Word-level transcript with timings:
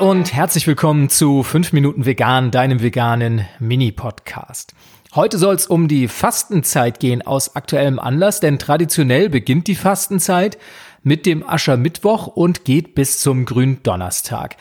und 0.00 0.32
herzlich 0.32 0.66
willkommen 0.66 1.10
zu 1.10 1.42
5 1.42 1.74
Minuten 1.74 2.06
Vegan, 2.06 2.50
deinem 2.50 2.80
veganen 2.80 3.46
Mini-Podcast. 3.58 4.72
Heute 5.14 5.36
soll 5.36 5.54
es 5.54 5.66
um 5.66 5.88
die 5.88 6.08
Fastenzeit 6.08 7.00
gehen 7.00 7.20
aus 7.20 7.54
aktuellem 7.54 7.98
Anlass, 7.98 8.40
denn 8.40 8.58
traditionell 8.58 9.28
beginnt 9.28 9.66
die 9.66 9.74
Fastenzeit 9.74 10.56
mit 11.02 11.26
dem 11.26 11.46
Aschermittwoch 11.46 12.28
und 12.28 12.64
geht 12.64 12.94
bis 12.94 13.20
zum 13.20 13.44
Gründonnerstag. 13.44 14.56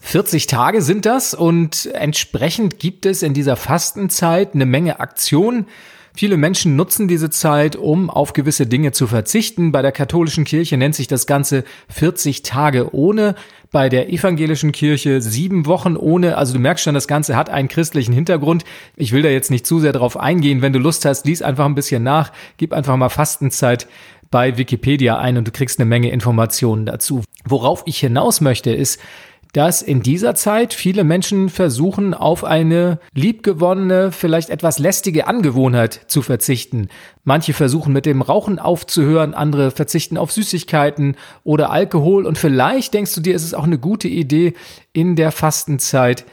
40 0.00 0.46
Tage 0.46 0.80
sind 0.80 1.04
das 1.04 1.34
und 1.34 1.90
entsprechend 1.92 2.78
gibt 2.78 3.04
es 3.04 3.22
in 3.22 3.34
dieser 3.34 3.56
Fastenzeit 3.56 4.54
eine 4.54 4.64
Menge 4.64 5.00
Aktionen, 5.00 5.66
Viele 6.14 6.36
Menschen 6.36 6.76
nutzen 6.76 7.08
diese 7.08 7.30
Zeit, 7.30 7.74
um 7.74 8.10
auf 8.10 8.34
gewisse 8.34 8.66
Dinge 8.66 8.92
zu 8.92 9.06
verzichten. 9.06 9.72
Bei 9.72 9.80
der 9.80 9.92
katholischen 9.92 10.44
Kirche 10.44 10.76
nennt 10.76 10.94
sich 10.94 11.08
das 11.08 11.26
Ganze 11.26 11.64
40 11.88 12.42
Tage 12.42 12.94
ohne. 12.94 13.34
Bei 13.70 13.88
der 13.88 14.12
evangelischen 14.12 14.72
Kirche 14.72 15.22
sieben 15.22 15.64
Wochen 15.64 15.96
ohne. 15.96 16.36
Also 16.36 16.52
du 16.52 16.58
merkst 16.58 16.84
schon, 16.84 16.94
das 16.94 17.08
Ganze 17.08 17.34
hat 17.34 17.48
einen 17.48 17.68
christlichen 17.68 18.12
Hintergrund. 18.12 18.64
Ich 18.96 19.12
will 19.12 19.22
da 19.22 19.30
jetzt 19.30 19.50
nicht 19.50 19.66
zu 19.66 19.80
sehr 19.80 19.92
drauf 19.92 20.18
eingehen. 20.18 20.60
Wenn 20.60 20.74
du 20.74 20.78
Lust 20.78 21.06
hast, 21.06 21.24
lies 21.24 21.40
einfach 21.40 21.64
ein 21.64 21.74
bisschen 21.74 22.02
nach. 22.02 22.30
Gib 22.58 22.74
einfach 22.74 22.96
mal 22.96 23.08
Fastenzeit 23.08 23.88
bei 24.30 24.58
Wikipedia 24.58 25.18
ein 25.18 25.38
und 25.38 25.48
du 25.48 25.52
kriegst 25.52 25.78
eine 25.78 25.88
Menge 25.88 26.10
Informationen 26.10 26.84
dazu. 26.84 27.22
Worauf 27.46 27.82
ich 27.86 27.98
hinaus 27.98 28.42
möchte, 28.42 28.70
ist, 28.70 29.00
dass 29.52 29.82
in 29.82 30.02
dieser 30.02 30.34
Zeit 30.34 30.72
viele 30.72 31.04
Menschen 31.04 31.50
versuchen, 31.50 32.14
auf 32.14 32.42
eine 32.42 32.98
liebgewonnene, 33.14 34.10
vielleicht 34.10 34.48
etwas 34.48 34.78
lästige 34.78 35.26
Angewohnheit 35.26 36.00
zu 36.06 36.22
verzichten. 36.22 36.88
Manche 37.24 37.52
versuchen 37.52 37.92
mit 37.92 38.06
dem 38.06 38.22
Rauchen 38.22 38.58
aufzuhören, 38.58 39.34
andere 39.34 39.70
verzichten 39.70 40.16
auf 40.16 40.32
Süßigkeiten 40.32 41.16
oder 41.44 41.70
Alkohol 41.70 42.26
und 42.26 42.38
vielleicht 42.38 42.94
denkst 42.94 43.14
du 43.14 43.20
dir, 43.20 43.36
es 43.36 43.44
ist 43.44 43.54
auch 43.54 43.64
eine 43.64 43.78
gute 43.78 44.08
Idee, 44.08 44.54
in 44.94 45.16
der 45.16 45.32
Fastenzeit 45.32 46.24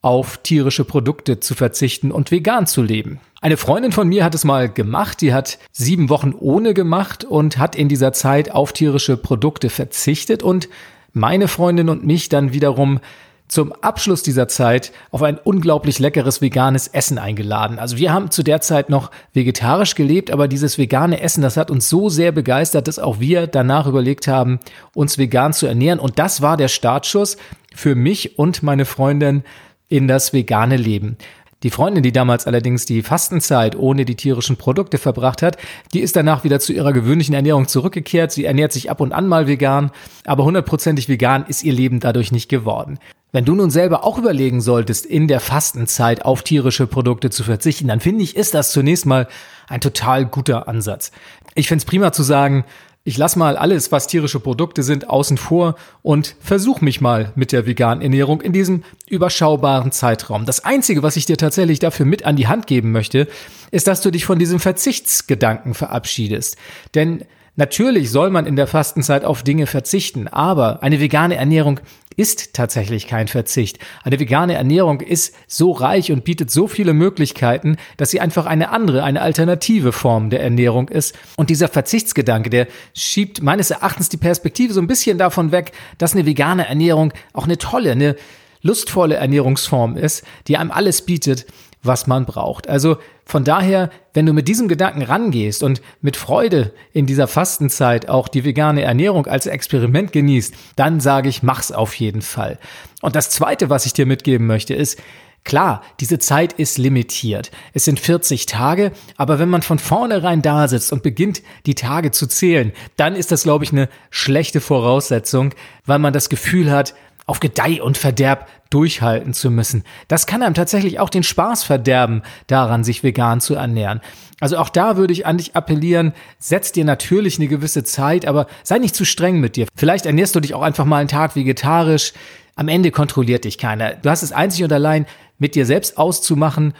auf 0.00 0.38
tierische 0.38 0.84
Produkte 0.84 1.40
zu 1.40 1.56
verzichten 1.56 2.12
und 2.12 2.30
vegan 2.30 2.68
zu 2.68 2.82
leben. 2.82 3.18
Eine 3.40 3.56
Freundin 3.56 3.90
von 3.90 4.08
mir 4.08 4.24
hat 4.24 4.34
es 4.34 4.44
mal 4.44 4.68
gemacht, 4.68 5.20
die 5.20 5.34
hat 5.34 5.58
sieben 5.72 6.08
Wochen 6.08 6.34
ohne 6.38 6.74
gemacht 6.74 7.24
und 7.24 7.58
hat 7.58 7.74
in 7.74 7.88
dieser 7.88 8.12
Zeit 8.12 8.52
auf 8.52 8.72
tierische 8.72 9.16
Produkte 9.16 9.70
verzichtet 9.70 10.44
und 10.44 10.68
meine 11.12 11.48
Freundin 11.48 11.88
und 11.88 12.04
mich 12.04 12.28
dann 12.28 12.52
wiederum 12.52 13.00
zum 13.48 13.72
Abschluss 13.72 14.22
dieser 14.22 14.46
Zeit 14.46 14.92
auf 15.10 15.22
ein 15.22 15.38
unglaublich 15.38 15.98
leckeres 15.98 16.40
veganes 16.42 16.86
Essen 16.88 17.18
eingeladen. 17.18 17.78
Also 17.78 17.96
wir 17.96 18.12
haben 18.12 18.30
zu 18.30 18.42
der 18.42 18.60
Zeit 18.60 18.90
noch 18.90 19.10
vegetarisch 19.32 19.94
gelebt, 19.94 20.30
aber 20.30 20.48
dieses 20.48 20.78
vegane 20.78 21.20
Essen, 21.20 21.42
das 21.42 21.56
hat 21.56 21.70
uns 21.70 21.88
so 21.88 22.10
sehr 22.10 22.30
begeistert, 22.30 22.88
dass 22.88 22.98
auch 22.98 23.20
wir 23.20 23.46
danach 23.46 23.86
überlegt 23.86 24.28
haben, 24.28 24.60
uns 24.94 25.18
vegan 25.18 25.54
zu 25.54 25.66
ernähren. 25.66 25.98
Und 25.98 26.18
das 26.18 26.42
war 26.42 26.56
der 26.56 26.68
Startschuss 26.68 27.38
für 27.74 27.94
mich 27.94 28.38
und 28.38 28.62
meine 28.62 28.84
Freundin 28.84 29.42
in 29.88 30.06
das 30.06 30.34
vegane 30.34 30.76
Leben. 30.76 31.16
Die 31.64 31.70
Freundin, 31.70 32.04
die 32.04 32.12
damals 32.12 32.46
allerdings 32.46 32.86
die 32.86 33.02
Fastenzeit 33.02 33.74
ohne 33.74 34.04
die 34.04 34.14
tierischen 34.14 34.56
Produkte 34.56 34.96
verbracht 34.96 35.42
hat, 35.42 35.56
die 35.92 36.00
ist 36.00 36.14
danach 36.14 36.44
wieder 36.44 36.60
zu 36.60 36.72
ihrer 36.72 36.92
gewöhnlichen 36.92 37.34
Ernährung 37.34 37.66
zurückgekehrt. 37.66 38.30
Sie 38.30 38.44
ernährt 38.44 38.72
sich 38.72 38.90
ab 38.90 39.00
und 39.00 39.12
an 39.12 39.26
mal 39.26 39.48
vegan, 39.48 39.90
aber 40.24 40.44
hundertprozentig 40.44 41.08
vegan 41.08 41.44
ist 41.48 41.64
ihr 41.64 41.72
Leben 41.72 41.98
dadurch 41.98 42.30
nicht 42.30 42.48
geworden. 42.48 43.00
Wenn 43.32 43.44
du 43.44 43.56
nun 43.56 43.70
selber 43.70 44.04
auch 44.04 44.18
überlegen 44.18 44.60
solltest, 44.60 45.04
in 45.04 45.26
der 45.26 45.40
Fastenzeit 45.40 46.24
auf 46.24 46.42
tierische 46.42 46.86
Produkte 46.86 47.28
zu 47.28 47.42
verzichten, 47.42 47.88
dann 47.88 48.00
finde 48.00 48.22
ich, 48.22 48.36
ist 48.36 48.54
das 48.54 48.70
zunächst 48.70 49.04
mal 49.04 49.26
ein 49.68 49.80
total 49.80 50.26
guter 50.26 50.68
Ansatz. 50.68 51.10
Ich 51.56 51.66
finde 51.66 51.82
es 51.82 51.86
prima 51.86 52.12
zu 52.12 52.22
sagen, 52.22 52.64
ich 53.08 53.16
lass 53.16 53.36
mal 53.36 53.56
alles, 53.56 53.90
was 53.90 54.06
tierische 54.06 54.38
Produkte 54.38 54.82
sind, 54.82 55.08
außen 55.08 55.38
vor 55.38 55.76
und 56.02 56.36
versuch 56.40 56.82
mich 56.82 57.00
mal 57.00 57.32
mit 57.36 57.52
der 57.52 57.64
veganen 57.64 58.02
Ernährung 58.02 58.42
in 58.42 58.52
diesem 58.52 58.84
überschaubaren 59.08 59.92
Zeitraum. 59.92 60.44
Das 60.44 60.62
Einzige, 60.62 61.02
was 61.02 61.16
ich 61.16 61.24
dir 61.24 61.38
tatsächlich 61.38 61.78
dafür 61.78 62.04
mit 62.04 62.26
an 62.26 62.36
die 62.36 62.48
Hand 62.48 62.66
geben 62.66 62.92
möchte, 62.92 63.26
ist, 63.70 63.86
dass 63.86 64.02
du 64.02 64.10
dich 64.10 64.26
von 64.26 64.38
diesem 64.38 64.60
Verzichtsgedanken 64.60 65.72
verabschiedest. 65.72 66.58
Denn 66.94 67.24
Natürlich 67.58 68.12
soll 68.12 68.30
man 68.30 68.46
in 68.46 68.54
der 68.54 68.68
Fastenzeit 68.68 69.24
auf 69.24 69.42
Dinge 69.42 69.66
verzichten, 69.66 70.28
aber 70.28 70.80
eine 70.84 71.00
vegane 71.00 71.34
Ernährung 71.34 71.80
ist 72.14 72.54
tatsächlich 72.54 73.08
kein 73.08 73.26
Verzicht. 73.26 73.80
Eine 74.04 74.20
vegane 74.20 74.54
Ernährung 74.54 75.00
ist 75.00 75.34
so 75.48 75.72
reich 75.72 76.12
und 76.12 76.22
bietet 76.22 76.52
so 76.52 76.68
viele 76.68 76.92
Möglichkeiten, 76.92 77.76
dass 77.96 78.12
sie 78.12 78.20
einfach 78.20 78.46
eine 78.46 78.70
andere, 78.70 79.02
eine 79.02 79.22
alternative 79.22 79.90
Form 79.90 80.30
der 80.30 80.40
Ernährung 80.40 80.88
ist. 80.88 81.18
Und 81.36 81.50
dieser 81.50 81.66
Verzichtsgedanke, 81.66 82.48
der 82.48 82.68
schiebt 82.94 83.42
meines 83.42 83.72
Erachtens 83.72 84.08
die 84.08 84.18
Perspektive 84.18 84.72
so 84.72 84.80
ein 84.80 84.86
bisschen 84.86 85.18
davon 85.18 85.50
weg, 85.50 85.72
dass 85.98 86.14
eine 86.14 86.26
vegane 86.26 86.68
Ernährung 86.68 87.12
auch 87.32 87.46
eine 87.46 87.58
tolle, 87.58 87.90
eine 87.90 88.14
lustvolle 88.62 89.16
Ernährungsform 89.16 89.96
ist, 89.96 90.24
die 90.46 90.58
einem 90.58 90.70
alles 90.70 91.02
bietet, 91.02 91.44
was 91.82 92.06
man 92.06 92.26
braucht. 92.26 92.68
Also 92.68 92.98
von 93.24 93.44
daher, 93.44 93.90
wenn 94.14 94.26
du 94.26 94.32
mit 94.32 94.48
diesem 94.48 94.68
Gedanken 94.68 95.02
rangehst 95.02 95.62
und 95.62 95.80
mit 96.00 96.16
Freude 96.16 96.72
in 96.92 97.06
dieser 97.06 97.28
Fastenzeit 97.28 98.08
auch 98.08 98.28
die 98.28 98.44
vegane 98.44 98.82
Ernährung 98.82 99.26
als 99.26 99.46
Experiment 99.46 100.12
genießt, 100.12 100.54
dann 100.76 101.00
sage 101.00 101.28
ich, 101.28 101.42
mach's 101.42 101.72
auf 101.72 101.94
jeden 101.94 102.22
Fall. 102.22 102.58
Und 103.00 103.14
das 103.14 103.30
zweite, 103.30 103.70
was 103.70 103.86
ich 103.86 103.92
dir 103.92 104.06
mitgeben 104.06 104.46
möchte, 104.46 104.74
ist, 104.74 105.00
Klar, 105.44 105.82
diese 105.98 106.18
Zeit 106.18 106.52
ist 106.54 106.76
limitiert. 106.76 107.50
Es 107.72 107.86
sind 107.86 108.00
40 108.00 108.44
Tage, 108.44 108.92
aber 109.16 109.38
wenn 109.38 109.48
man 109.48 109.62
von 109.62 109.78
vornherein 109.78 110.42
da 110.42 110.68
sitzt 110.68 110.92
und 110.92 111.02
beginnt, 111.02 111.42
die 111.64 111.74
Tage 111.74 112.10
zu 112.10 112.26
zählen, 112.26 112.72
dann 112.96 113.16
ist 113.16 113.32
das, 113.32 113.44
glaube 113.44 113.64
ich, 113.64 113.72
eine 113.72 113.88
schlechte 114.10 114.60
Voraussetzung, 114.60 115.54
weil 115.86 116.00
man 116.00 116.12
das 116.12 116.28
Gefühl 116.28 116.70
hat, 116.70 116.94
auf 117.28 117.40
Gedeih 117.40 117.80
und 117.82 117.98
Verderb 117.98 118.48
durchhalten 118.70 119.34
zu 119.34 119.50
müssen. 119.50 119.84
Das 120.08 120.26
kann 120.26 120.42
einem 120.42 120.54
tatsächlich 120.54 120.98
auch 120.98 121.10
den 121.10 121.22
Spaß 121.22 121.62
verderben, 121.62 122.22
daran 122.46 122.84
sich 122.84 123.02
vegan 123.02 123.40
zu 123.40 123.54
ernähren. 123.54 124.00
Also 124.40 124.56
auch 124.56 124.70
da 124.70 124.96
würde 124.96 125.12
ich 125.12 125.26
an 125.26 125.38
dich 125.38 125.54
appellieren, 125.54 126.12
setz 126.38 126.72
dir 126.72 126.84
natürlich 126.84 127.38
eine 127.38 127.48
gewisse 127.48 127.84
Zeit, 127.84 128.26
aber 128.26 128.46
sei 128.62 128.78
nicht 128.78 128.96
zu 128.96 129.04
streng 129.04 129.40
mit 129.40 129.56
dir. 129.56 129.66
Vielleicht 129.74 130.06
ernährst 130.06 130.34
du 130.34 130.40
dich 130.40 130.54
auch 130.54 130.62
einfach 130.62 130.86
mal 130.86 130.98
einen 130.98 131.08
Tag 131.08 131.36
vegetarisch. 131.36 132.14
Am 132.56 132.68
Ende 132.68 132.90
kontrolliert 132.90 133.44
dich 133.44 133.58
keiner. 133.58 133.94
Du 133.94 134.08
hast 134.08 134.22
es 134.22 134.32
einzig 134.32 134.64
und 134.64 134.72
allein 134.72 135.06
mit 135.38 135.54
dir 135.54 135.66
selbst 135.66 135.98
auszumachen 135.98 136.72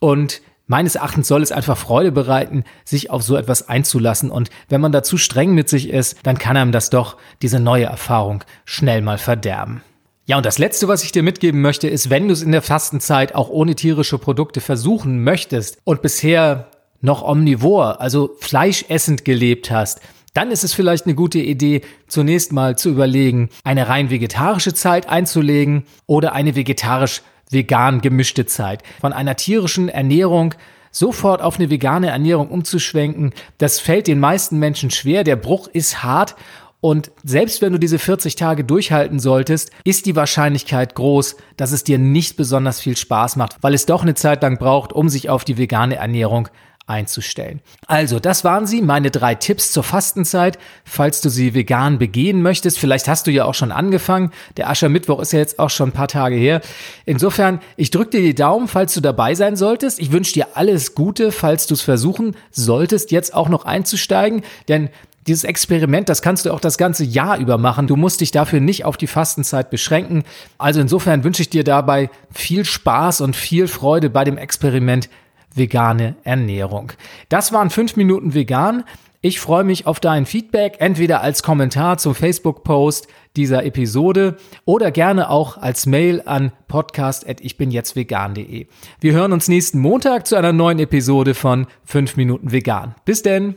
und 0.00 0.42
Meines 0.68 0.94
Erachtens 0.94 1.28
soll 1.28 1.42
es 1.42 1.52
einfach 1.52 1.76
Freude 1.76 2.12
bereiten, 2.12 2.64
sich 2.84 3.10
auf 3.10 3.22
so 3.22 3.36
etwas 3.36 3.68
einzulassen. 3.68 4.30
Und 4.30 4.48
wenn 4.70 4.80
man 4.80 4.92
da 4.92 5.02
zu 5.02 5.18
streng 5.18 5.52
mit 5.52 5.68
sich 5.68 5.90
ist, 5.90 6.16
dann 6.22 6.38
kann 6.38 6.56
einem 6.56 6.72
das 6.72 6.88
doch 6.88 7.18
diese 7.42 7.60
neue 7.60 7.84
Erfahrung 7.84 8.42
schnell 8.64 9.02
mal 9.02 9.18
verderben. 9.18 9.82
Ja, 10.24 10.36
und 10.36 10.46
das 10.46 10.58
Letzte, 10.58 10.86
was 10.86 11.02
ich 11.02 11.10
dir 11.10 11.24
mitgeben 11.24 11.60
möchte, 11.60 11.88
ist, 11.88 12.08
wenn 12.08 12.28
du 12.28 12.32
es 12.32 12.42
in 12.42 12.52
der 12.52 12.62
Fastenzeit 12.62 13.34
auch 13.34 13.48
ohne 13.48 13.74
tierische 13.74 14.18
Produkte 14.18 14.60
versuchen 14.60 15.24
möchtest 15.24 15.78
und 15.82 16.00
bisher 16.00 16.68
noch 17.00 17.22
omnivor, 17.22 18.00
also 18.00 18.36
fleischessend 18.38 19.24
gelebt 19.24 19.72
hast, 19.72 20.00
dann 20.32 20.52
ist 20.52 20.62
es 20.62 20.74
vielleicht 20.74 21.06
eine 21.06 21.16
gute 21.16 21.40
Idee, 21.40 21.82
zunächst 22.06 22.52
mal 22.52 22.78
zu 22.78 22.90
überlegen, 22.90 23.50
eine 23.64 23.88
rein 23.88 24.10
vegetarische 24.10 24.72
Zeit 24.72 25.08
einzulegen 25.08 25.84
oder 26.06 26.32
eine 26.34 26.54
vegetarisch-vegan 26.54 28.00
gemischte 28.00 28.46
Zeit. 28.46 28.84
Von 29.00 29.12
einer 29.12 29.34
tierischen 29.34 29.88
Ernährung 29.88 30.54
sofort 30.92 31.42
auf 31.42 31.58
eine 31.58 31.68
vegane 31.68 32.10
Ernährung 32.10 32.48
umzuschwenken, 32.48 33.32
das 33.58 33.80
fällt 33.80 34.06
den 34.06 34.20
meisten 34.20 34.58
Menschen 34.58 34.90
schwer. 34.90 35.24
Der 35.24 35.36
Bruch 35.36 35.66
ist 35.66 36.04
hart 36.04 36.36
und 36.82 37.12
selbst 37.22 37.62
wenn 37.62 37.72
du 37.72 37.78
diese 37.78 38.00
40 38.00 38.34
Tage 38.34 38.64
durchhalten 38.64 39.20
solltest, 39.20 39.70
ist 39.84 40.04
die 40.04 40.16
Wahrscheinlichkeit 40.16 40.96
groß, 40.96 41.36
dass 41.56 41.70
es 41.70 41.84
dir 41.84 41.96
nicht 41.96 42.36
besonders 42.36 42.80
viel 42.80 42.96
Spaß 42.96 43.36
macht, 43.36 43.56
weil 43.60 43.72
es 43.72 43.86
doch 43.86 44.02
eine 44.02 44.16
Zeit 44.16 44.42
lang 44.42 44.58
braucht, 44.58 44.92
um 44.92 45.08
sich 45.08 45.30
auf 45.30 45.44
die 45.44 45.58
vegane 45.58 45.94
Ernährung 45.94 46.48
einzustellen. 46.88 47.60
Also, 47.86 48.18
das 48.18 48.42
waren 48.42 48.66
sie, 48.66 48.82
meine 48.82 49.12
drei 49.12 49.36
Tipps 49.36 49.70
zur 49.70 49.84
Fastenzeit, 49.84 50.58
falls 50.84 51.20
du 51.20 51.28
sie 51.28 51.54
vegan 51.54 52.00
begehen 52.00 52.42
möchtest. 52.42 52.80
Vielleicht 52.80 53.06
hast 53.06 53.28
du 53.28 53.30
ja 53.30 53.44
auch 53.44 53.54
schon 53.54 53.70
angefangen. 53.70 54.32
Der 54.56 54.68
Aschermittwoch 54.68 55.20
ist 55.20 55.32
ja 55.32 55.38
jetzt 55.38 55.60
auch 55.60 55.70
schon 55.70 55.90
ein 55.90 55.92
paar 55.92 56.08
Tage 56.08 56.34
her. 56.34 56.60
Insofern, 57.06 57.60
ich 57.76 57.92
drücke 57.92 58.10
dir 58.10 58.22
die 58.22 58.34
Daumen, 58.34 58.66
falls 58.66 58.92
du 58.94 59.00
dabei 59.00 59.36
sein 59.36 59.54
solltest. 59.54 60.00
Ich 60.00 60.10
wünsche 60.10 60.32
dir 60.32 60.48
alles 60.56 60.96
Gute, 60.96 61.30
falls 61.30 61.68
du 61.68 61.74
es 61.74 61.82
versuchen 61.82 62.34
solltest, 62.50 63.12
jetzt 63.12 63.34
auch 63.34 63.48
noch 63.48 63.64
einzusteigen, 63.64 64.42
denn 64.66 64.90
dieses 65.26 65.44
Experiment, 65.44 66.08
das 66.08 66.22
kannst 66.22 66.46
du 66.46 66.52
auch 66.52 66.60
das 66.60 66.78
ganze 66.78 67.04
Jahr 67.04 67.38
über 67.38 67.58
machen. 67.58 67.86
Du 67.86 67.96
musst 67.96 68.20
dich 68.20 68.30
dafür 68.30 68.60
nicht 68.60 68.84
auf 68.84 68.96
die 68.96 69.06
Fastenzeit 69.06 69.70
beschränken. 69.70 70.24
Also 70.58 70.80
insofern 70.80 71.24
wünsche 71.24 71.42
ich 71.42 71.50
dir 71.50 71.64
dabei 71.64 72.10
viel 72.32 72.64
Spaß 72.64 73.20
und 73.20 73.36
viel 73.36 73.68
Freude 73.68 74.10
bei 74.10 74.24
dem 74.24 74.36
Experiment 74.36 75.08
vegane 75.54 76.16
Ernährung. 76.24 76.92
Das 77.28 77.52
waren 77.52 77.70
fünf 77.70 77.96
Minuten 77.96 78.34
vegan. 78.34 78.84
Ich 79.24 79.38
freue 79.38 79.62
mich 79.62 79.86
auf 79.86 80.00
dein 80.00 80.26
Feedback, 80.26 80.78
entweder 80.80 81.20
als 81.20 81.44
Kommentar 81.44 81.98
zum 81.98 82.16
Facebook-Post 82.16 83.06
dieser 83.36 83.64
Episode 83.64 84.36
oder 84.64 84.90
gerne 84.90 85.30
auch 85.30 85.58
als 85.58 85.86
Mail 85.86 86.24
an 86.26 86.50
podcast.ichbinjetztvegan.de. 86.66 88.66
Wir 88.98 89.12
hören 89.12 89.32
uns 89.32 89.46
nächsten 89.46 89.78
Montag 89.78 90.26
zu 90.26 90.34
einer 90.34 90.52
neuen 90.52 90.80
Episode 90.80 91.34
von 91.34 91.68
5 91.84 92.16
Minuten 92.16 92.50
Vegan. 92.50 92.96
Bis 93.04 93.22
denn! 93.22 93.54